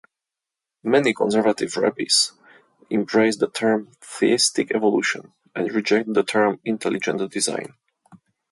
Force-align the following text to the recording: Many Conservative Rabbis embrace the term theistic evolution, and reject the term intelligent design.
Many 0.81 1.13
Conservative 1.13 1.77
Rabbis 1.77 2.31
embrace 2.89 3.37
the 3.37 3.47
term 3.47 3.91
theistic 4.01 4.71
evolution, 4.73 5.33
and 5.55 5.71
reject 5.71 6.11
the 6.11 6.23
term 6.23 6.59
intelligent 6.65 7.31
design. 7.31 7.75